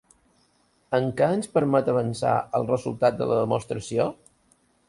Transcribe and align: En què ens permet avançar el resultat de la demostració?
En 0.99 1.09
què 1.19 1.27
ens 1.33 1.51
permet 1.59 1.93
avançar 1.95 2.33
el 2.61 2.67
resultat 2.73 3.23
de 3.23 3.31
la 3.33 3.39
demostració? 3.45 4.09